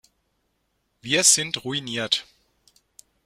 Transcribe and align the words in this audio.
Wir 1.03 1.23
sind 1.23 1.63
ruiniert. 1.63 2.25